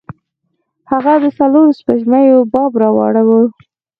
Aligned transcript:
هغه 0.91 1.13
د 1.23 1.25
څلورو 1.37 1.77
سپوږمیو 1.79 2.49
باب 2.53 2.71
راواړوه. 2.81 3.41